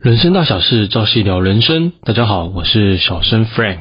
[0.00, 1.92] 人生大小事，朝夕聊人生。
[2.04, 3.80] 大家好，我是小生 Frank。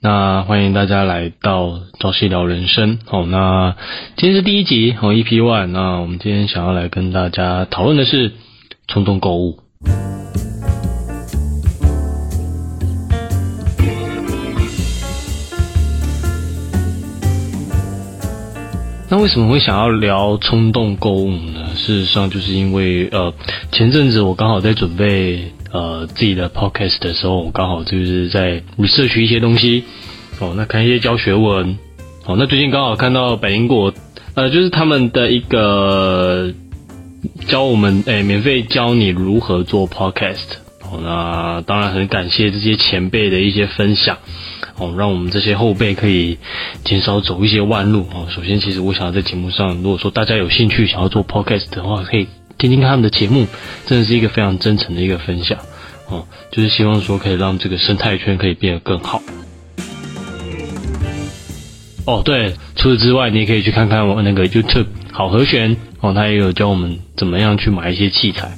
[0.00, 3.00] 那欢迎大家来到朝夕聊人生。
[3.04, 3.74] 好，那
[4.16, 5.66] 今天是第一集，好 EP One。
[5.66, 8.30] 那我们今天想要来跟大家讨论的是
[8.86, 9.58] 冲动购物。
[19.10, 21.69] 那为什么会想要聊冲动购物呢？
[21.80, 23.32] 事实上，就是因为呃，
[23.72, 29.84] 前阵子我刚好在准备呃自己的 podcast 的时候，我刚好就是在 research 一些东西
[30.38, 31.78] 哦，那看一些教学文
[32.26, 33.92] 哦，那最近刚好看到百灵果
[34.34, 36.52] 呃，就是他们的一个
[37.46, 40.56] 教我们诶，免费教你如何做 podcast
[40.90, 44.18] 哦，那当然很感谢这些前辈的一些分享。
[44.76, 46.38] 哦，让我们这些后辈可以
[46.84, 48.26] 减少走一些弯路哦。
[48.30, 52.26] 首先，其实我想要在节目上，如果说大家有兴趣想要做 podcast 的话，可以
[52.56, 53.46] 听听看他们的节目，
[53.86, 55.58] 真的是一个非常真诚的一个分享
[56.08, 56.26] 哦。
[56.50, 59.22] 就是希望说可以让这个生态圈可以变得更好。
[62.06, 68.50] 哦，对，除此之外，你也可以去看看我那个 YouTube 好和弦哦，他也有教我们怎么样去买一些器材。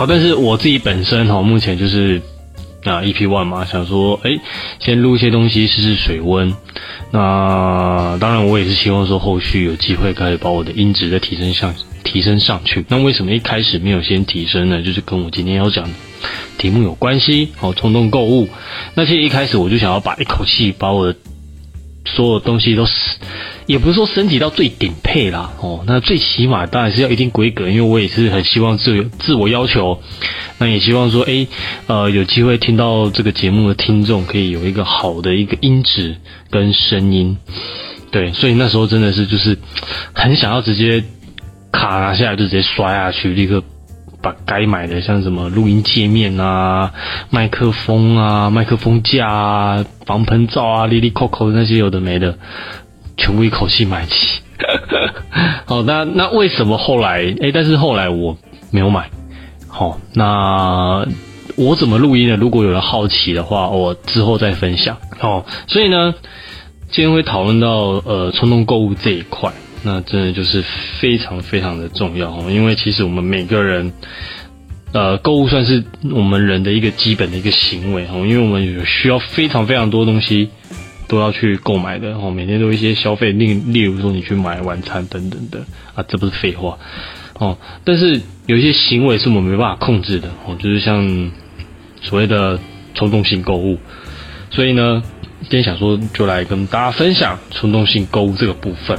[0.00, 2.22] 好，但是我自己本身哈，目前就是
[2.84, 4.30] 啊 EP One 嘛，想说哎，
[4.78, 6.54] 先录一些东西试试水温。
[7.10, 12.82] 那当然，我也是希望说后续有机会可以把我的音质再提升上提升上去。
[12.88, 14.82] 那为什么一开始没有先提升呢？
[14.82, 15.86] 就是跟我今天要讲
[16.56, 17.50] 题目有关系。
[17.60, 18.48] 哦，冲动购物。
[18.94, 21.18] 那其实一开始我就想要把一口气把我的
[22.06, 22.86] 所有东西都。
[23.70, 30.02] 也不是说升级到最顶配啦，哦，那最起码当然是要一定规格，因为我也是很希望自自我要求，
[30.58, 31.46] 那也希望说，哎，
[31.86, 36.16] 呃，有机会听到这个节目的听众可以有一个好的一个音质
[36.50, 37.38] 跟声音，
[38.10, 39.56] 对，所以那时候真的是就是
[40.14, 41.04] 很想要直接
[41.70, 43.62] 卡拿下来就直接刷下去，立刻
[44.20, 46.92] 把该买的像什么录音界面啊、
[47.30, 52.36] 麦克风啊、麦克风架啊、防喷罩啊、哩哩扣扣那些有的没的。
[53.20, 54.40] 全部一口气买齐，
[55.66, 57.50] 好，那那为什么后来哎？
[57.52, 58.34] 但是后来我
[58.70, 59.10] 没有买，
[59.68, 61.06] 好，那
[61.56, 62.36] 我怎么录音呢？
[62.36, 64.96] 如果有人好奇的话，我之后再分享。
[65.18, 66.14] 好，所以呢，
[66.90, 67.68] 今天会讨论到
[68.06, 69.52] 呃冲动购物这一块，
[69.82, 70.64] 那真的就是
[70.98, 73.92] 非常非常的重要哦，因为其实我们每个人
[74.92, 80.48] 呃购物算是我们人的一个基本的一个行为哦，因为我们有需要非常非常多东西。
[81.10, 85.58] 都要去购买的哦，每天都有一些消费，例例如说你去买晚餐等等的
[85.92, 86.78] 啊，这不是废话
[87.34, 87.58] 哦。
[87.84, 91.32] 但是有一些行为是我们没办法控制的哦，就是像
[92.00, 92.60] 所谓的
[92.94, 93.76] 冲动性购物。
[94.52, 95.02] 所以呢，
[95.40, 98.96] 今天想说就来跟大家分享冲动性购物这个部分。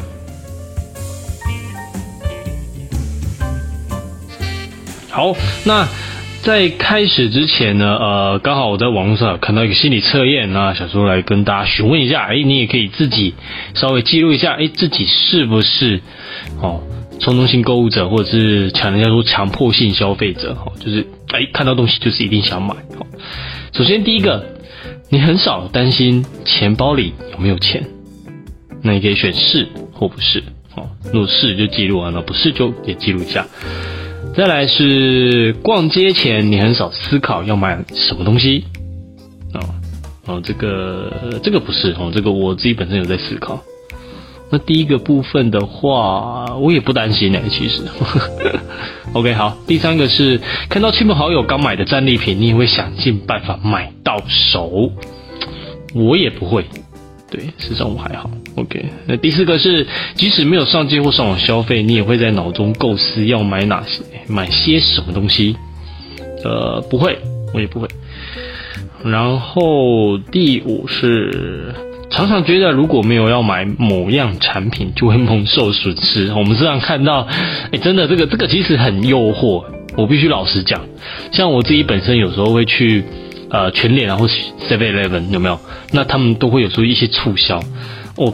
[5.09, 5.33] 好，
[5.63, 5.87] 那。
[6.41, 13.35] 在开始之前呢，呃，刚好我在网络上看到一个心理测验，那想说来跟大家询问一下，哎，你也可以自己
[13.75, 16.01] 稍微记录一下，哎，自己是不是
[16.59, 16.81] 哦
[17.19, 22.73] 冲动性购物者，或者是强人家说强迫性消费者，哦，就是哎看到东西就是一定想买。
[22.97, 23.05] 哦，
[23.71, 24.43] 首先第一个，
[25.09, 27.85] 你很少担心钱包里有没有钱，
[28.81, 30.43] 那你可以选是或不是，
[30.75, 33.45] 哦，如果是就记录完了，不是就也记录一下。
[34.33, 38.63] 再来是逛街前，你很少思考要买什么东西，
[39.53, 39.59] 哦
[40.25, 43.59] 哦，这个这个不是哦，这个我自己本身有在思考。
[44.49, 47.83] 那第一个部分的话，我也不担心呢，其实。
[49.13, 50.39] OK，好，第三个是
[50.69, 54.91] 看到亲朋好友刚买的战利品，你也会想尽办法买到手，
[55.93, 56.65] 我也不会。
[57.29, 58.29] 对，事实上我还好。
[58.55, 65.55] OK，那第四个是，即使没有上街或上网消费，你也会在脑中构思要买哪些、买些什么东西。
[66.43, 67.17] 呃，不会，
[67.53, 67.87] 我也不会。
[69.05, 71.73] 然后第五是，
[72.09, 76.33] 常常觉得如果没有要买某样产品，就会蒙受损失。
[76.33, 77.25] 我们时常看到，
[77.71, 79.63] 哎，真的，这个这个其实很诱惑。
[79.95, 80.81] 我必须老实讲，
[81.31, 83.03] 像我自己本身有时候会去。
[83.53, 85.59] 呃，全脸然后 Seven Eleven 有没有？
[85.91, 87.61] 那他们都会有时候一些促销
[88.15, 88.33] 哦。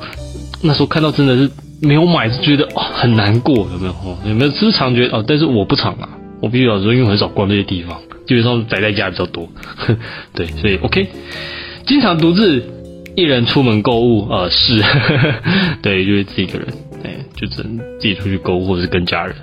[0.64, 1.52] 那时候看到真的是
[1.82, 3.92] 没有买，是觉得哦很难过，有没有？
[3.92, 4.52] 哦，有没有？
[4.52, 5.24] 是不是常觉得哦？
[5.28, 6.10] 但是我不常啊，
[6.42, 9.48] 我必须老实说，因为很少逛这些地方，基本上宅在家比较多。
[10.34, 11.08] 对，所以 OK，
[11.86, 12.64] 经常独自
[13.16, 14.84] 一人出门购物，呃，是，
[15.84, 16.68] 对，就是自己一个人，
[17.04, 19.36] 哎，就只能自己出去购物，或者是跟家人。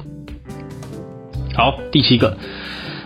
[1.55, 2.37] 好，第七个。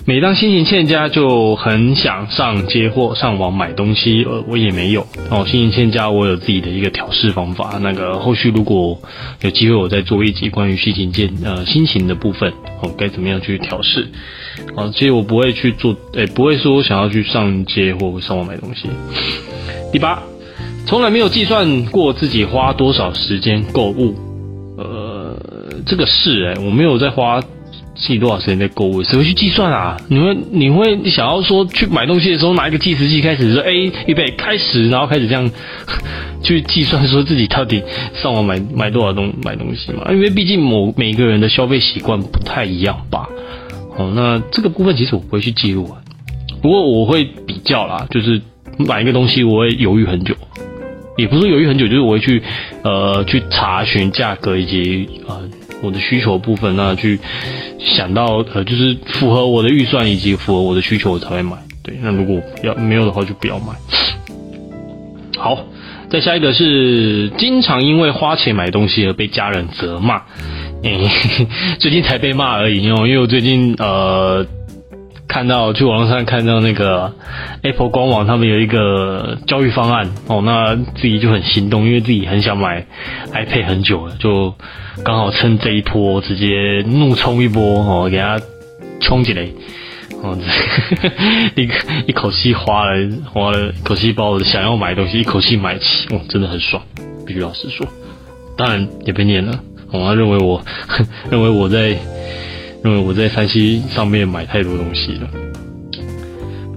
[0.09, 5.45] 每当心情欠佳，就很想上街或上网买东西，呃，我也没有哦。
[5.47, 7.79] 心情欠佳，我有自己的一个调试方法。
[7.83, 8.99] 那个后续如果
[9.43, 12.51] 有机会，我再做一集关于心情健呃心情的部分
[12.81, 14.09] 哦，该怎么样去调试？
[14.75, 18.89] 哦，其实我不会去做，诶，不会说想要去上街或上网买东西。
[19.93, 20.23] 第八，
[20.87, 24.15] 从来没有计算过自己花多少时间购物。
[24.79, 25.37] 呃，
[25.85, 27.43] 这个是诶，我没有在花。
[27.99, 29.03] 自己多少时间在购物？
[29.03, 29.97] 谁会去计算啊？
[30.09, 33.73] 你会你会想要说去买东西的时候拿一个计时器开始说，哎，
[34.07, 35.51] 预备开始，然后开始这样
[36.43, 37.83] 去计算说自己到底
[38.15, 40.07] 上网买买多少东买东西嘛？
[40.13, 43.29] 因为毕竟某每个人的消费习惯不太一样吧。
[43.97, 45.99] 哦，那这个部分其实我不会去记录啊，
[46.63, 48.41] 不过我会比较啦，就是
[48.79, 50.37] 买一个东西我会犹豫很久，
[51.17, 52.41] 也不是犹豫很久，就是我会去
[52.85, 55.43] 呃去查询价格以及呃。
[55.83, 57.19] 我的需求部分，那去
[57.79, 61.57] 想到呃，就是符合我的预算以及符合我的需求，我才会买。
[61.83, 63.67] 对，那如果要没有的话，就不要买。
[65.37, 65.65] 好，
[66.11, 70.23] 再下一个是经常因为花钱买东西而被家人责骂。
[71.79, 74.47] 最近才被骂而已哦，因为我最近呃。
[75.29, 77.13] 看到去网上看到那个
[77.63, 82.87] Apple 官网，他们有一个教育方案哦，那自己就很心动，因为自己很想买
[83.33, 84.55] iPad 很久了，就
[85.05, 88.41] 刚好趁这一波直接怒冲一波哦，给他
[89.01, 89.47] 冲起来
[90.23, 90.37] 哦，
[91.55, 91.69] 一
[92.07, 96.83] 一口气花了花了，一口气把我想要买的东西一口气买齐，哦，真的很爽，
[97.27, 97.87] 必须老实说，
[98.57, 99.61] 当然也被念了，
[99.93, 100.63] 我认为我
[101.31, 101.95] 认为我在。
[102.85, 105.29] 因为我在三西上面买太多东西了。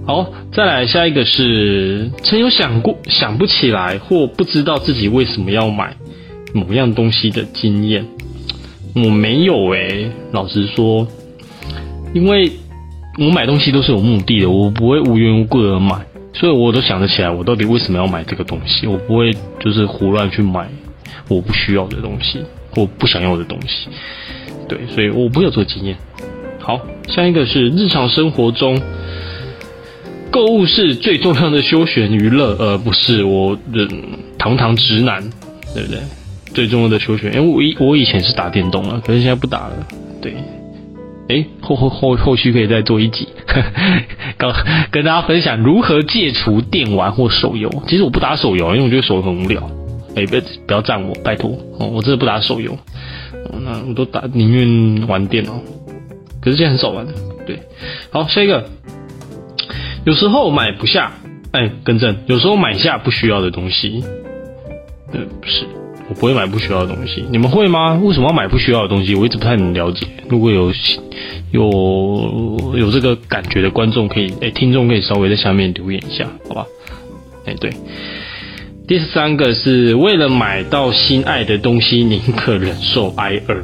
[0.05, 5.95] 好，再来下一个是曾有想过想不起来或不知道自己为什么要买
[6.53, 8.05] 某样东西的经验。
[8.95, 11.07] 我没有诶，老实说，
[12.13, 12.51] 因为
[13.19, 15.95] 我买东西都是有目的的，我不会无缘无故的买，
[16.33, 18.87] 所以我都想得起来我到底为什么要买这个东西。
[18.87, 20.67] 我不会就是胡乱去买
[21.29, 22.39] 我不需要的东西
[22.71, 23.87] 或不想要的东西。
[24.71, 25.97] 对，所以我不会有这个经验。
[26.59, 26.79] 好，
[27.09, 28.81] 下一个是日常生活中，
[30.31, 33.85] 购物是最重要的休闲娱乐，呃，不是我的
[34.37, 35.21] 堂堂直男，
[35.73, 35.99] 对不对？
[36.53, 39.87] 最重要的休闲，因为我以我以前是打电动了，可是现在不打了。
[40.21, 40.35] 对，
[41.27, 43.27] 哎，后后后后续可以再做一集，
[44.37, 44.53] 跟
[44.89, 47.69] 跟大家分享如何戒除电玩或手游。
[47.89, 49.69] 其实我不打手游，因为我觉得手游很无聊。
[50.15, 52.77] 哎，不要不要赞我，拜托，我真的不打手游。
[53.59, 55.59] 那我都打，宁愿玩电脑，
[56.41, 57.13] 可是现在很少玩的。
[57.45, 57.59] 对，
[58.11, 58.69] 好，下一个，
[60.05, 61.11] 有时候买不下，
[61.51, 64.03] 哎，更正，有时候买下不需要的东西。
[65.13, 65.65] 嗯，不是，
[66.07, 67.25] 我不会买不需要的东西。
[67.29, 67.99] 你们会吗？
[68.01, 69.15] 为什么要买不需要的东西？
[69.15, 70.07] 我一直不太能了解。
[70.29, 70.71] 如果有
[71.51, 76.65] 有有这个感觉的观众，可以，哎，听众可以稍微在下面留言一下，好吧？
[77.45, 77.71] 哎，对。
[78.91, 83.55] 第三个是为了买到心爱的东西，宁可忍受挨饿。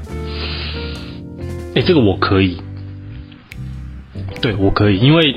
[1.75, 2.55] 哎，这个我可以，
[4.41, 5.35] 对我可以，因为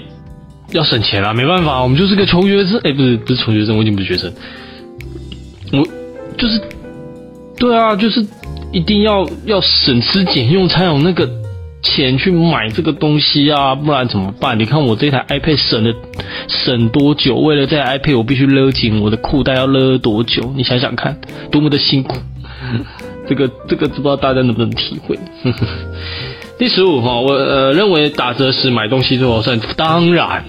[0.71, 2.81] 要省钱啊，没办法，我们就是个穷学生。
[2.85, 4.33] 哎，不是不是穷学生，我已经不是学生，
[5.73, 5.85] 我
[6.39, 6.63] 就是，
[7.59, 8.25] 对啊，就是
[8.71, 11.29] 一定要要省吃俭用才有那个。
[11.83, 14.59] 钱去买这个东西啊，不然怎么办？
[14.59, 15.95] 你看我这台 iPad 省了
[16.49, 17.37] 省多久？
[17.37, 20.53] 为了这台 iPad，我必须勒紧我的裤带，要勒多久？
[20.57, 21.19] 你想想看，
[21.51, 22.17] 多么的辛苦。
[23.29, 25.19] 这个这个，不知道大家能不能体会？
[26.59, 30.45] 第十五哈，我呃认为打折时买东西最划算，当然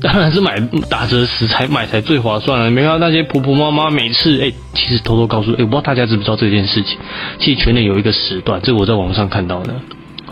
[0.00, 2.70] 当然是买打折时才买才最划算了。
[2.70, 6.98] 没看到那些婆婆妈妈每次哎，其实偷偷告诉哎，我不知道大家知不知道这件事情。
[7.40, 9.74] 其实全年有一个时段，这个我在网上看到的。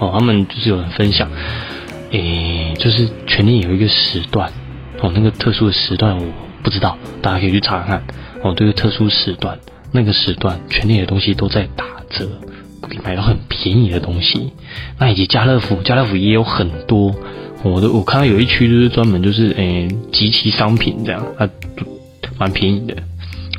[0.03, 1.31] 哦，他们就是有人分享，
[2.11, 4.51] 诶，就是全年有一个时段，
[5.01, 6.27] 哦，那个特殊的时段我
[6.61, 8.03] 不知道，大家可以去查看。
[8.43, 9.57] 哦，这个特殊时段，
[9.93, 12.29] 那个时段全年的东西都在打折，
[12.81, 14.53] 可以买到很便宜的东西。
[14.99, 17.15] 那以及家乐福，家乐福也有很多，
[17.63, 21.49] 我都我看到有一区就是专门就是诶集齐商品这样，啊，
[22.37, 22.97] 蛮便宜的。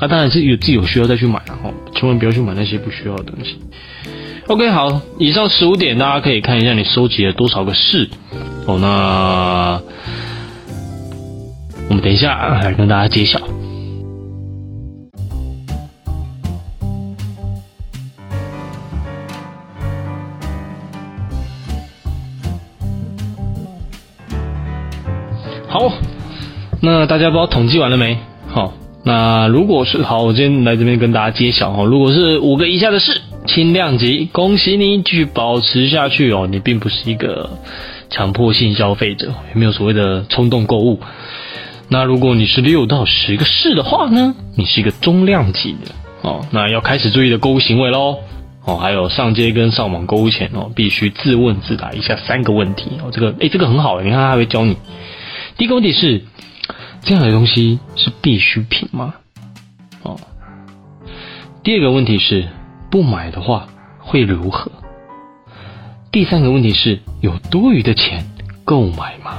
[0.00, 3.56] 啊，当然是有自己有需要再去买，然后千万不要去买那些不需要的东西。
[4.46, 8.10] OK，好，以上十五点大家可以看一下你收集了多少个事
[8.66, 8.78] 哦。
[8.78, 9.80] 那
[11.88, 13.40] 我们等一下来跟大家揭晓。
[25.66, 25.90] 好，
[26.82, 28.18] 那大家不知道统计完了没？
[28.46, 28.74] 好，
[29.04, 31.86] 那如果是好，我今天来这边跟大家揭晓哦。
[31.86, 33.22] 如果是五个以下的事。
[33.46, 36.46] 轻量级，恭喜你继续保持下去哦！
[36.50, 37.58] 你并不是一个
[38.08, 40.98] 强迫性消费者，有没有所谓的冲动购物？
[41.88, 46.44] 那如果你是六到十个是的话呢，你是一个中量级的哦。
[46.50, 48.16] 那要开始注意的购物行为喽
[48.64, 53.10] 哦，还有上街跟上网购物前哦，必须自问自答一下三个问题哦。
[53.12, 54.74] 这个哎，这个很好，你看他会教你。
[55.58, 56.24] 第一个问题是，
[57.02, 59.14] 这样的东西是必需品吗？
[60.02, 60.18] 哦。
[61.62, 62.48] 第二个问题是，
[62.94, 63.66] 不买的话
[63.98, 64.70] 会如何？
[66.12, 68.24] 第三个问题是有多余的钱
[68.64, 69.38] 购买吗？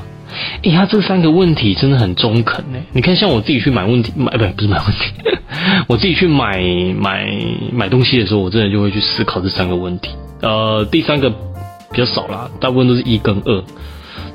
[0.62, 2.79] 哎，他这三个问题真的很中肯呢。
[2.91, 5.13] 你看，像我自己去买问题买，不不是买问题，
[5.88, 6.62] 我自己去买
[7.00, 7.33] 买
[7.71, 10.09] 买东西的时候，我真的就会去思考这三个问题。
[10.41, 13.63] 呃，第三个比较少啦，大部分都是一跟二，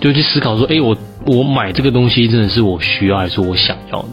[0.01, 0.97] 就去思考说，哎，我
[1.27, 4.13] 我买这个东西真的是我需要还是我想要的？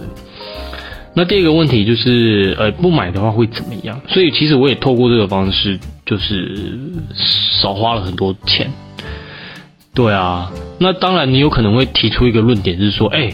[1.18, 4.00] 那第二个问题就是，呃，不买的话会怎么样？
[4.08, 6.78] 所以其实我也透过这个方式，就是
[7.60, 8.70] 少花了很多钱。
[9.96, 13.34] 对啊，那当然你有可能会提出一个论点，是说，哎，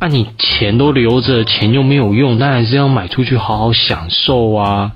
[0.00, 4.90] 啊你钱都留着，钱又没有用，那还是要买出去好好享受啊。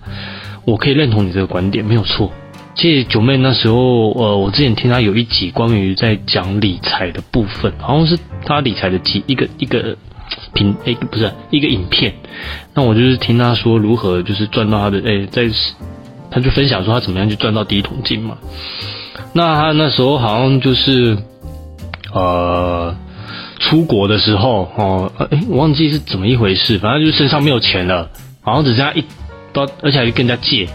[0.64, 2.32] 我可以认同你这个观点，没有错。
[2.74, 9.96] 其实九妹那时候，呃，我之前听她有一集关于在讲理财的部分，好像是她理财的集一个一个。
[10.54, 12.14] 评诶不是一个影片，
[12.74, 15.48] 那我就是听他说如何就是赚到他的诶在，
[16.30, 18.36] 他就分享说他怎么样去赚到第一桶金嘛。
[19.32, 21.16] 那他那时候好像就是
[22.12, 22.94] 呃
[23.58, 28.10] 出国的时候哦诶我忘记是怎么一回事，反正就是身上没有钱了，
[28.42, 29.04] 好像只剩下一
[29.52, 30.68] 包，而且还跟人家借，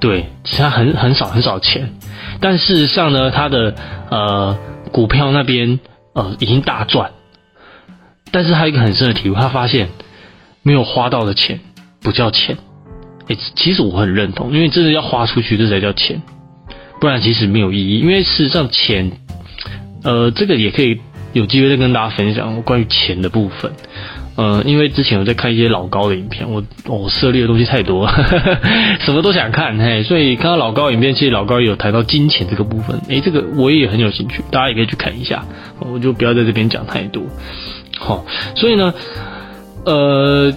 [0.00, 1.92] 对，其他很很少很少钱。
[2.40, 3.74] 但事实上呢，他的
[4.10, 4.56] 呃
[4.92, 5.78] 股票那边
[6.12, 7.10] 呃已经大赚。
[8.30, 9.88] 但是他一个很深的体会，他发现
[10.62, 11.60] 没有花到的钱
[12.02, 12.58] 不叫钱。
[13.28, 16.22] 哎，其实我很认同，因为真的要花出去，这才叫钱，
[17.00, 17.98] 不然其实没有意义。
[17.98, 19.10] 因为事实上钱，
[20.04, 21.00] 呃，这个也可以
[21.32, 23.72] 有机会再跟大家分享关于钱的部分。
[24.36, 28.06] 呃，因为之前我在看一些老高的影片，我我涉猎的东西太多，
[29.00, 33.00] 什么都想看，嘿，所以看到老高影片，其实老高有谈到金钱这个部分。
[33.08, 35.44] 哎，这个我也很有兴趣，大家也可以去看一下。
[35.80, 37.22] 我就不要在这边讲太多。
[37.98, 38.24] 好，
[38.54, 38.92] 所以呢，
[39.84, 40.52] 呃，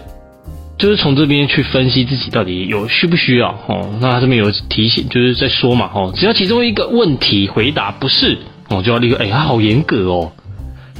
[0.77, 3.89] 就是从这边去分析自己到底有需不需要哦。
[4.01, 8.37] 那他这边有提醒，就是在说嘛，哦，只要其中一个问题回答不是，
[8.69, 10.31] 哦，就要立刻，哎，他好严格哦。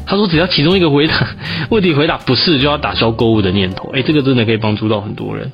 [0.06, 1.28] 他说只要其中一个回答
[1.70, 3.92] 问题回答不是，就要打消购物的念头。
[3.94, 5.52] 哎，这个真的可以帮助到很多人，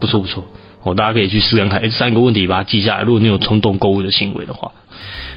[0.00, 0.44] 不错不错。
[0.82, 3.02] 哦，大家可以去试看看，哎，三个问题把它记下来。
[3.02, 4.72] 如果你有冲动购物的行为的话。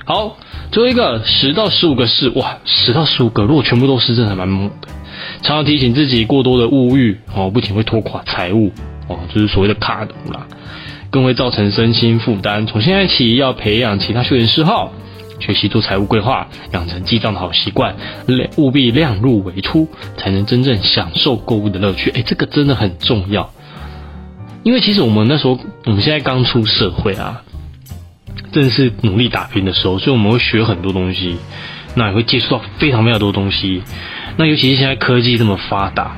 [0.05, 0.37] 好，
[0.71, 4.87] 最后一个十到十五个是哇，十到十五个，如果全部都是，真的还蛮猛的。
[5.41, 8.71] 常常提醒自己，过多的物欲哦，不仅会拖垮财务
[9.07, 10.45] 哦，就是所谓的卡毒啦，
[11.09, 12.67] 更会造成身心负担。
[12.67, 14.91] 从现在起，要培养其他休闲嗜好，
[15.39, 17.95] 学习做财务规划，养成记账的好习惯，
[18.57, 22.09] 务必量入为出，才能真正享受购物的乐趣。
[22.11, 23.49] 哎，这个真的很重要，
[24.63, 27.42] 因为其实我们那时候，我们现在刚出社会啊。
[28.53, 31.37] 正是努力打拼的时候，所以我们会学很多东西，
[31.95, 33.83] 那也会接触到非常非常多东西。
[34.37, 36.15] 那尤其是现在科技这么发达，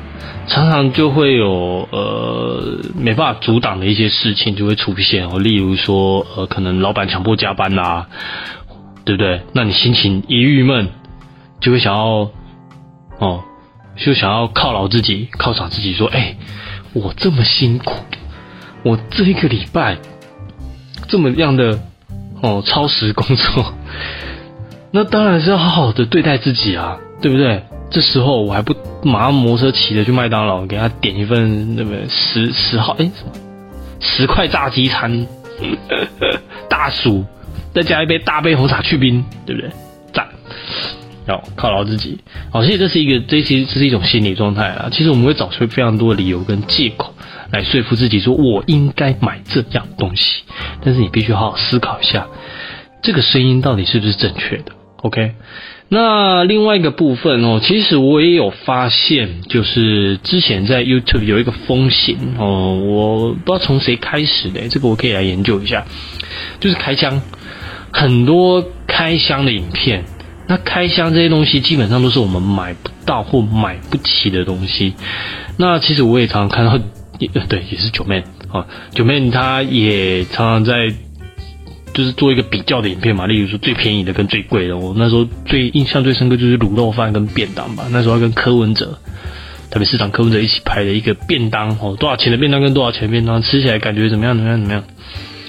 [0.48, 5.39] 常常就会有呃没办法阻挡的一些事情就会出现哦。
[5.39, 8.08] 例如说，呃，可能老板强迫加班啦，
[9.06, 9.42] 对不对？
[9.54, 10.89] 那你心情一郁闷，
[11.62, 12.30] 就会想要
[13.20, 13.44] 哦，
[13.98, 16.36] 就想要犒劳自己，犒赏自己，说：哎，
[16.94, 17.96] 我这么辛苦，
[18.84, 19.98] 我这一个礼拜
[21.08, 21.80] 这么样的。
[22.45, 23.73] 哦，超时工作，
[24.91, 27.63] 那当然是要好好的对待自己啊，对不对？
[27.89, 33.31] 这时候我还不马上摩托车骑着去麦当劳，给他点一份那个十十号哎什么
[33.99, 35.25] 十块炸鸡餐，
[36.69, 37.23] 大薯，
[37.73, 39.69] 再加一杯大杯红茶去冰，对不对？
[41.27, 42.20] 要犒劳自己。
[42.51, 44.89] 好，其实这是一个，这其实这是一种心理状态啊。
[44.91, 47.13] 其实我们会找出非常多的理由跟借口。
[47.51, 50.41] 来说服自己说，我应该买这样东西，
[50.84, 52.25] 但是你必须好好思考一下，
[53.03, 54.72] 这个声音到底是不是正确的
[55.03, 55.36] ？OK？
[55.88, 65.86] 那另外一个部分哦，其实我也有发现，就是之前在 YouTube 有一个风行哦，我不知道从谁开始的，这个我可以来研究一下，
[66.60, 67.22] 就是开箱，
[67.94, 70.03] 很多开箱的影片，
[70.47, 74.93] 那开箱这些东西基本上都是我们买不到或买不起的东西，
[75.57, 76.83] 那其实我也常常看到。
[77.17, 78.21] 也 对，也是九妹
[78.51, 80.93] 啊，九妹她也常常在
[81.93, 84.77] 就是做一个比较的影片嘛，例如说最便宜的跟最贵的。
[84.77, 88.99] 我那时候最印象最深刻就是卤肉饭跟便当吧，那时候跟柯文哲
[89.71, 94.83] 特别市长柯文哲一起拍的一个便当哦，多少钱的便当跟多少钱便当吃起来感觉怎么样怎么样怎么样？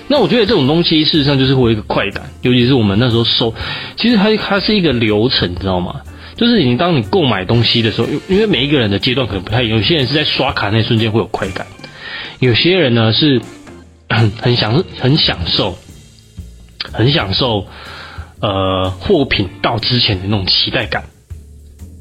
[0.09, 3.55] 那我觉得这种东西事实上就是会有一个快感，尤其是我们那时候收，
[3.97, 6.01] 其实它它是一个流程，你知道吗？
[6.37, 11.67] 就是你当你购买东西的时候，因为每一个人的阶段可能不太一样，有些人是在刷卡那瞬间会有快感，
[12.41, 13.41] 有些人呢是
[14.09, 15.77] 很很享很享受，
[16.93, 17.67] 很享受
[18.41, 21.05] 呃货品到之前的那种期待感。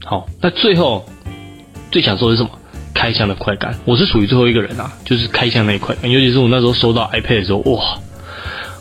[0.04, 1.06] 好，那最后
[1.90, 2.60] 最享受的是什么？
[2.96, 3.78] 开箱的快感。
[3.86, 8.00] 我是属于最后一个人啊，就是开箱那一块，尤其是我那时候收到 iPad 的时候，哇，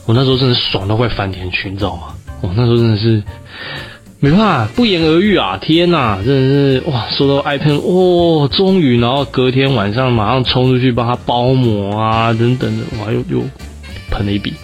[0.06, 2.14] 我那时候真的爽到快翻天去，你知道吗？
[2.40, 3.22] 我那时候真的是。
[4.20, 5.58] 没办法，不言而喻啊！
[5.60, 7.04] 天哪，真的是哇！
[7.10, 13.44] 收到 iPad，哇，终于，然后隔天晚上马上冲出去帮他包膜啊，等等的，哇，又又
[14.10, 14.54] 喷了一笔，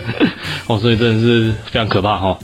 [0.66, 2.38] 哦，所以真的是非常可怕哈！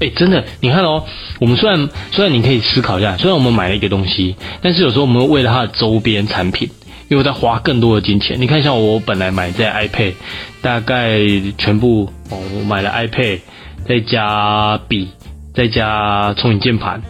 [0.00, 1.04] 哎，真的，你看哦，
[1.38, 6.68] 我们虽然虽然你可以思考一下，虽然我们买了一个东西，但是有时候我们为了它的周边产品，
[7.08, 8.40] 又在花更多的金钱。
[8.40, 10.14] 你看，像我本来买这 iPad，
[10.60, 11.20] 大概
[11.56, 13.40] 全部哦，我买了 iPad，
[13.86, 15.08] 再加笔。
[15.52, 17.02] 再加聪明键盘，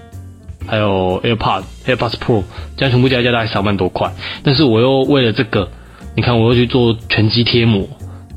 [0.66, 2.42] 还有 AirPod、AirPods Pro，
[2.74, 4.10] 这样全部加加大概三万多块。
[4.42, 5.70] 但是我又为了这个，
[6.16, 7.86] 你看我又去做全机贴膜，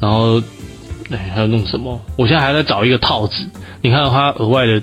[0.02, 0.44] 然后
[1.12, 2.02] 哎还要弄什么？
[2.18, 3.46] 我现在还在找一个套子。
[3.82, 4.82] 你看它额外的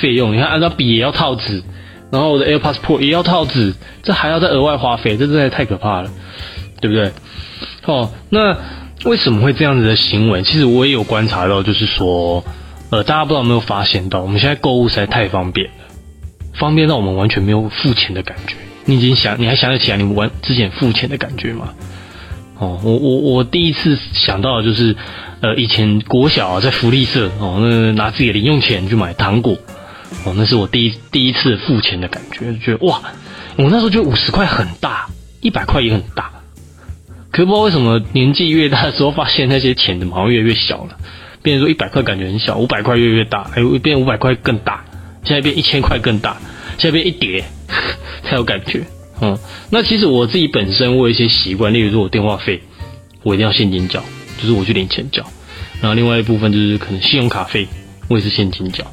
[0.00, 1.62] 费用，你看按照笔也要套子，
[2.10, 6.10] 然后我的 AirPods Pro 也要套子，这还要再额外花费，这真的太可怕了，
[6.80, 7.12] 对不对？
[7.84, 8.56] 哦，那
[9.04, 10.42] 为什么会这样子的行为？
[10.42, 12.44] 其实我也有观察到，就是说。
[12.90, 15.74] 呃，大家不知道有没有发现到，我们现在购物实在太方便了，
[16.54, 18.56] 方便到我们完全没有付钱的感觉。
[18.86, 21.74] 你已经想，你还想得起来你们玩之前付钱的感觉吗？
[22.58, 24.96] 哦，我我我第一次想到就是，
[25.40, 29.56] 呃，以前国小在福利社哦，那拿自己的零用钱去买糖果，
[30.24, 33.00] 哦，那是我第一第一次付钱的感觉，觉得哇，
[33.56, 35.08] 我那时候觉得五十块很大，
[35.40, 36.30] 一百块也很大，
[37.30, 40.96] 可不知道为什么年纪越大的时候，发现那些钱怎么好像越来越小了。
[41.40, 44.84] 变成说一百块感觉很小，五百块越来越大，还有变五百块更大，
[45.22, 46.36] 现在变一千块更大，
[46.76, 47.44] 现在变一叠
[48.24, 48.82] 才有感觉。
[49.20, 49.38] 嗯，
[49.70, 52.62] 那其实我自己本身我有一些习惯，例如说我电话费
[53.22, 54.02] 我一定要现金缴，
[54.40, 55.24] 就是我去领钱缴。
[55.80, 57.66] 然后另外一部分就是可能信用卡费
[58.08, 58.84] 我也是现金缴，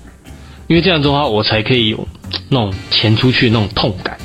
[0.67, 2.07] 因为这样的话我才可以有
[2.49, 4.17] 那种钱出去那种痛感，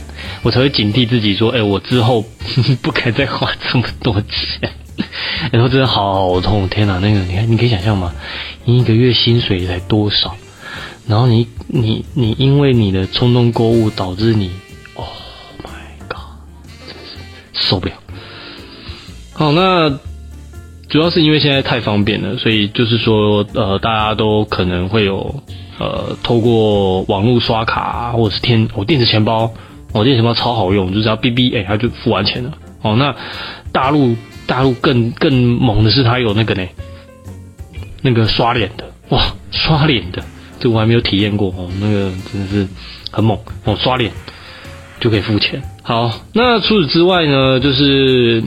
[0.43, 2.25] 我才会警惕自己说，哎，我之后
[2.83, 4.71] 不该再花这么多钱。
[5.51, 6.99] 然后真的好痛，天哪！
[6.99, 8.13] 那个你看，你可以想象吗？
[8.67, 10.37] 你一个月薪水才多少？
[11.07, 14.51] 然后你你你因为你的冲动购物导致你
[17.61, 17.95] 受不了。
[19.33, 19.91] 好，那
[20.89, 25.43] 主要是因为现在太方便了，所以就是说，呃，大家都可能会有
[25.79, 29.53] 呃，透过网络刷卡或者是天我电子钱包，
[29.93, 32.53] 我电子钱包超好用，就只要 B B 哎，他就付完钱了。
[32.83, 33.15] 哦，那
[33.73, 34.17] 大陆。
[34.47, 36.67] 大陆更更猛的是，它有那个呢，
[38.03, 40.21] 那个刷脸的，哇，刷脸的，
[40.59, 42.67] 这我还没有体验过哦，那个真的是
[43.13, 44.11] 很猛哦，刷脸
[44.99, 45.63] 就可以付钱。
[45.83, 48.43] 好，那除此之外呢，就是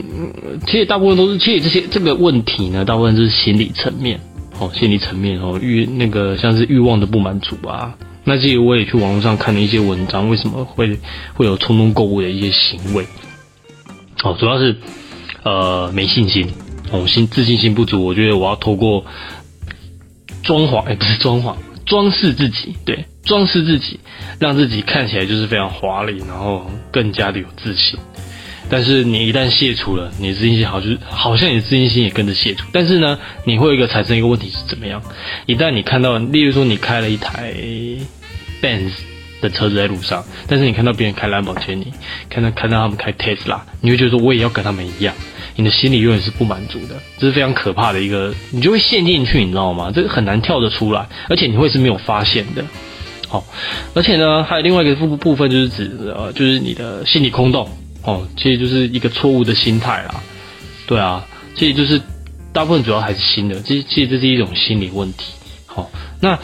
[0.66, 4.20] 其实大部分都是，其实这些这个问题呢，大部分是心理层面，
[4.58, 7.94] 哦，心理层面哦，欲那个像是欲望的不满足啊。
[8.24, 10.98] 那这个我也去网络上看了一些文章，为什么会
[11.34, 13.06] 会有冲动购物的一些行为？
[14.22, 14.76] 哦，主要是。
[15.46, 16.48] 呃，没信心，
[16.90, 18.02] 哦，心自信心不足。
[18.02, 19.04] 我觉得我要透过
[20.42, 23.98] 装潢，哎，不是装潢，装饰自己，对，装饰自己，
[24.38, 27.98] 让自己看起来就是非常华丽，然后更加的有自信。
[28.70, 32.66] 但是你一旦卸除了，你的自信心好就是好像你的自信心也跟着卸除。
[32.72, 35.02] 但是呢，你会有一个产生一个问题是怎么样？
[35.46, 37.52] 一旦你看到，例如说你开了一台
[38.62, 38.90] Benz
[39.42, 41.92] 的车子在路上，但是你看到别人开兰博基尼，
[42.30, 45.14] 看到看到他们开 Tesla，你会觉得说我也要跟他们一样。
[45.56, 49.92] 你的心里永远是不满足的，这是非常可怕的一个，你就会陷进去，你知道吗？
[49.94, 52.64] 这个很难跳得出来，而且你会是没有发现的。
[53.34, 53.42] 哦，
[53.94, 57.68] 而且呢，还有另外一个部部分就是指呃，就是你的心理空洞
[58.04, 60.22] 哦，其实就是一个错误的心态啦。
[60.86, 62.00] 对啊，其实就是
[62.52, 65.32] 大部分主要还是新的，其实其实这是一种心理问题。
[65.66, 66.38] 好，那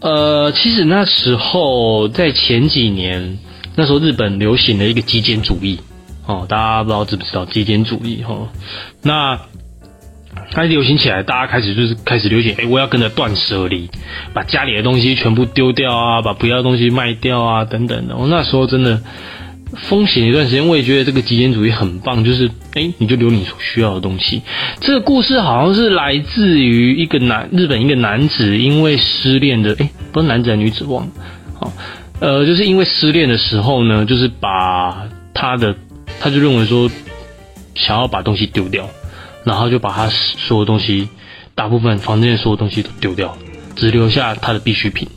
[0.00, 3.38] 呃，其实那时候在前几年，
[3.76, 5.78] 那时候日本流行了一个极简主义。
[6.26, 8.48] 哦，大家不知道知不知道极简主义哈？
[9.02, 9.40] 那
[10.52, 13.88] 开始流行起来，大家开始就是开始流行，哎，我要跟着断舍离，
[14.32, 18.16] 把家里的东西全部丢掉啊，把不要的东西卖掉啊，等等的。
[18.16, 19.00] 我那时候真的
[19.74, 24.42] 风险一段时间，我也觉得这个极简主义很棒，就是哎，你就留你所需要的东西。
[24.80, 31.12] 这个故事好像是来自于一个男日本一个男子，因为失恋的，哎，不是男子还是女子忘了，
[31.58, 31.72] 好，
[32.20, 35.74] 呃，就是因为失恋的时候呢，就是把他的。
[36.22, 36.90] 他就认为说，
[37.74, 38.86] 想要把东西丢掉，
[39.44, 41.08] 然后就把他所有东西
[41.54, 43.36] 大部分房间所有东西都丢掉，
[43.76, 45.08] 只留下他的必需品。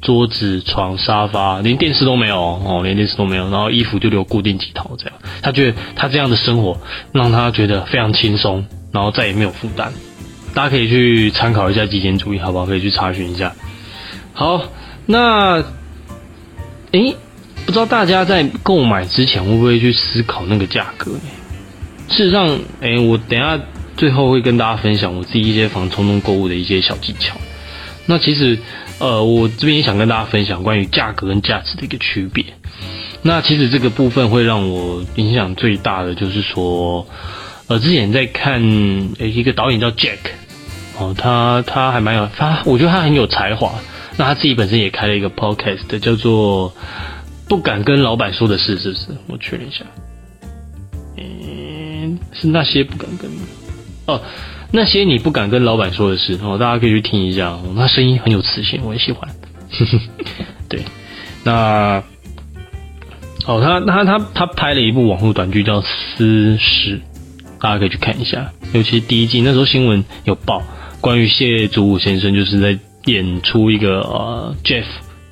[0.00, 3.48] 桌子、床、沙发，连电视都没有哦，连电视都没有。
[3.50, 5.14] 然后衣服就留固定几套这样。
[5.40, 6.78] 他觉得他这样的生活
[7.10, 9.90] 让他觉得非常轻松，然后再也没有负担。
[10.52, 12.66] 大家可以去参考一下极简主义，好不好？
[12.66, 13.54] 可以去查询一下。
[14.34, 14.62] 好，
[15.06, 15.64] 那
[16.92, 17.16] 诶，
[17.64, 21.20] 不知道大家在购买之前会不会去思考那个价格呢？
[22.08, 23.60] 事实上，诶，我等下
[23.96, 27.36] 最后会跟大家分享我自己一些防冲动购物的一些小技巧。
[28.06, 28.58] 那其实。
[29.00, 32.44] 呃，我这边也想跟大家分享关于价格跟价值的一个区别。
[33.22, 37.04] 那其实这个部分会让我影响最大的，就是说，
[37.66, 38.62] 呃，之前在看
[39.18, 40.18] 一个导演叫 Jack，
[40.96, 43.74] 哦，他他还蛮有他，我觉得他很有才华。
[44.16, 46.70] 那他自己本身也开了一个 podcast，叫做
[47.48, 49.06] 《不敢跟老板说的事》，是不是？
[49.26, 49.84] 我确认一下，
[52.34, 53.30] 是那些不敢跟
[54.06, 54.20] 哦。
[54.70, 59.30] 那些你不敢跟老板说的事哦，大家可以去听一下，哦那声音很有磁性，我很喜欢。
[60.68, 60.82] 对，
[61.44, 62.02] 那
[63.46, 66.98] 哦，他他他他拍了一部网络短剧叫《私事》，
[67.60, 68.50] 大家可以去看一下。
[68.72, 70.60] 尤其第一季那时候新闻有报，
[71.00, 74.86] 关于谢祖武先生就是在演出一个呃 Jeff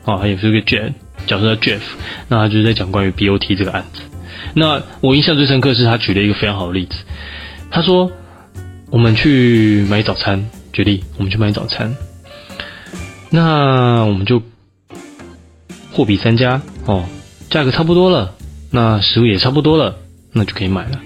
[0.04, 0.92] 哦，还有是一个 Jeff
[1.26, 1.80] 角色叫 Jeff，
[2.28, 4.02] 那他就是在讲关于 BOT 这个案子。
[4.54, 6.96] 那我印象最深刻是他举了一个非常好的例子，
[7.70, 8.10] 他说。
[8.90, 11.96] 我们去买早餐，举例，我们去买早餐，
[13.30, 14.42] 那我们就
[15.90, 17.06] 货比三家哦，
[17.48, 18.34] 价格差不多了，
[18.70, 19.96] 那食物也差不多了，
[20.32, 21.00] 那就可以买了。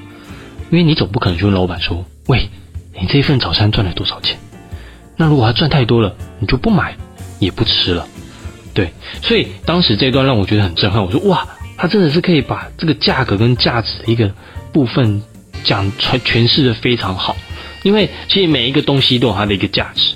[0.72, 2.48] 因为你总不可能去问老板说，喂，
[3.00, 4.37] 你这一份早餐赚了多少钱？
[5.16, 6.96] 那如果他赚太多了，你就不买
[7.38, 8.09] 也不吃了。
[8.74, 11.04] 对，所以当时这段让我觉得很震撼。
[11.04, 14.32] 我说哇，他真的是可以把这个价格跟价值的一个
[14.72, 15.22] 部分
[15.64, 17.36] 讲诠诠释的非常好。
[17.82, 20.14] 因为其实每一个东西都有它的一个价值，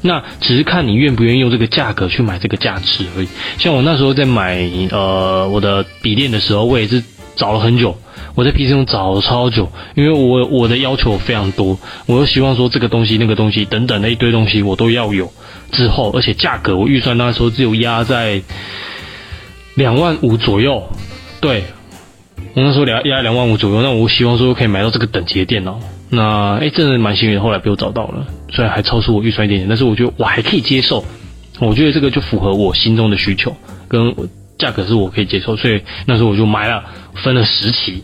[0.00, 3.28] 那只是看你愿不愿意用这个价格去买这个价值而已。
[3.58, 7.00] 像我那时候在买呃我的笔电的时候，我也是
[7.36, 7.96] 找了很久，
[8.34, 15.32] 我在 PC 中找了超久，因为我我的要求非常多，我又希望说这个东西那个东西等等的一堆东西我都要有。
[15.70, 18.42] 之后而且价格我预算那时候只有压在
[19.74, 20.82] 两万五左右，
[21.40, 21.64] 对
[22.54, 25.80] 我那时候压压两万五左右，那我希望说可以买到这个等级的电脑。
[26.10, 31.02] 那哎，真的蛮幸运，后来被我找到了，虽然还超出我预算一点点，但是我觉得我还可以接受。
[31.58, 33.54] 我觉得这个就符合我心中的需求，
[33.88, 34.14] 跟
[34.58, 36.84] 价格是我可以接受，所以那时候我就买了，
[37.22, 38.02] 分了十期，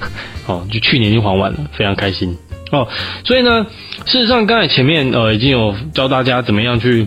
[0.46, 2.36] 哦，就去年就还完了，非常开心
[2.72, 2.88] 哦。
[3.24, 3.66] 所以呢，
[4.04, 7.06] 事实上刚才前面呃已经有教大家怎么样去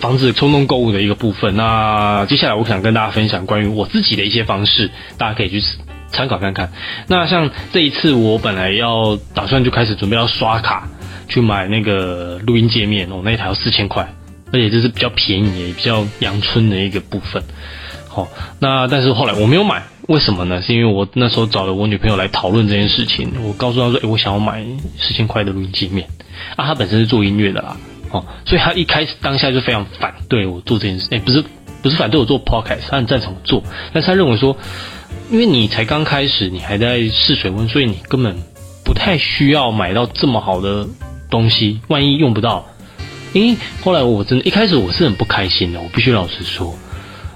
[0.00, 5.62] 防止冲动购物的一个部分，那接下来我想跟大家分享关于我自己的一些方式，大家可以去。
[6.10, 6.70] 参考看看，
[7.08, 10.88] 那像这一次我本来要打算就开始准备要刷卡
[11.26, 14.08] 去买那个录音界面哦，那一台要四千块，
[14.52, 17.42] 而且这是比较便宜也比较阳春的一个部分。
[18.06, 18.28] 好，
[18.60, 20.62] 那但是后来我没有买，为什么呢？
[20.62, 24.64] 是因为我那时候找了我女朋友来讨论这件事情，我告诉她说，哎，我想要买
[24.96, 26.08] 四千块的录音界面
[26.54, 27.76] 啊，她本身是做音乐的啦，
[28.14, 31.44] 哦，所以他一开始当下就非常反对我做这件事，哎，不是
[31.82, 34.56] 不是反对我做 podcast，他很赞成做，但是他认为说。
[35.30, 38.36] 因为你才刚开始，你还在试水温，所以你根本
[38.84, 40.86] 不太需要买到这么好的
[41.30, 41.80] 东西。
[41.88, 42.66] 万一用不到，
[43.32, 46.76] 诶，后来我真的，一开始我是很不开心的，我必须老实说，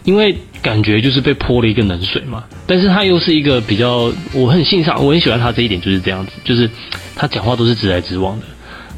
[0.05, 2.45] 因为感觉就是被泼了一个冷水嘛。
[2.67, 6.69] 但是他又是一个比较，我很欣赏，我很喜欢他这一点，就是这样子，就是
[7.17, 8.47] 他讲话都是直来直往的。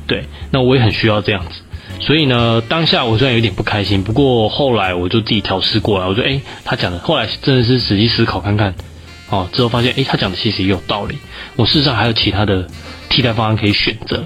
[0.09, 1.61] 对，那我也很需要这样子。
[2.00, 6.06] 所以呢，当下我虽然有点不开心，不过后来我就自己调试过来。
[6.06, 8.74] 我说，哎，他讲的，后来真的是仔细思考看看，
[9.28, 11.18] 哦，之后发现，哎，他讲的其实也有道理。
[11.56, 12.66] 我事实上还有其他的
[13.08, 14.24] 替代方案可以选择。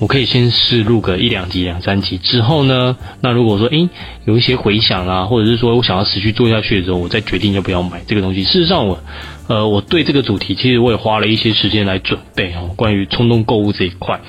[0.00, 3.88] 我可以先试录个一两集、两三集之后呢，那如果说，哎，
[4.24, 8.42] 有一些回响啊，或者是说我想要持续做下去的时候，我再决定要不要买这个东西。
[8.42, 8.98] 事实上，我，
[9.46, 14.20] 呃，我对这个主题其实我也花了一些时间来准备哦，关于冲动购物这一块。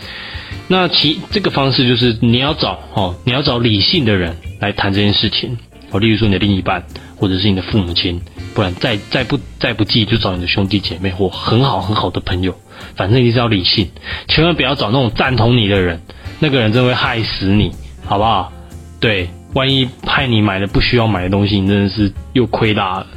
[0.67, 5.57] 那其这个方式就是你要找哦，你要找理性的人来谈这件事情
[5.91, 6.83] 哦，例如说你的另一半
[7.15, 8.19] 或者是你的父母亲，
[8.53, 12.53] 不然再再不再不济就找你的兄弟姐妹或很好很好的朋友，
[12.95, 13.87] 反正你是要理性，
[14.27, 16.01] 千万不要找那种赞同你的人，
[16.39, 17.71] 那个人真会害死你，
[18.03, 18.51] 好不好？
[18.99, 23.07] 对，万一害你买了不需要买的东西，你真的是又亏大了。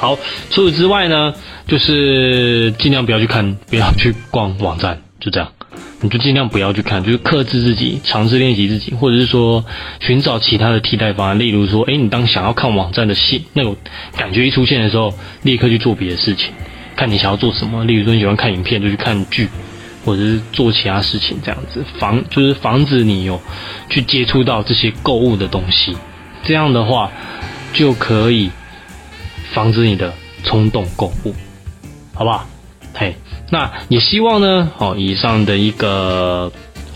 [0.00, 1.34] 好，除此之外呢，
[1.66, 5.52] 就是尽量不要去看，不要去逛网站，就这样。
[6.00, 9.62] 你就尽量不要去看，就是克制自己，尝试练习自己，或者是说
[10.00, 11.38] 寻找其他的替代方案。
[11.38, 13.76] 例如说，哎，你当想要看网站的信那种
[14.16, 16.50] 感觉一出现的时候，立刻去做别的事情，
[16.96, 17.84] 看你想要做什么。
[17.84, 19.48] 例如说，你喜欢看影片，就去看剧；
[20.06, 23.38] 或者是做其他事情这样子，防就是防止你有
[23.90, 25.94] 去接触到这些购物的东西，
[26.42, 27.12] 这样的话
[27.74, 28.50] 就可以
[29.52, 30.12] 防止你的
[30.44, 31.34] 冲动购物，
[32.14, 32.46] 好不好？
[32.94, 33.14] 嘿，
[33.50, 36.50] 那也希望呢，哦，以上的一个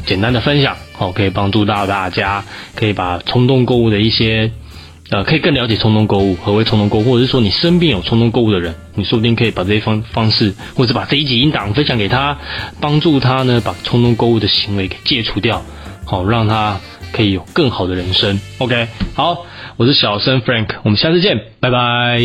[0.07, 4.51] 简单的分享，哦，可以帮助到大家，可以把冲动购物的一些。
[5.11, 12.39] 呃，可以更了解冲动购物，何为冲动购物，或者是说你身边有冲动购物的人，你说不定可以把这些方方式，或者把这一集音档分享给他，
[12.81, 15.63] 帮助他呢把冲动购物的行为给戒除掉，
[16.07, 16.81] 好让他
[17.13, 18.41] 可以有更好的人生。
[18.59, 19.45] OK，好，
[19.77, 22.21] 我是小生 Frank，我们下次见，拜拜。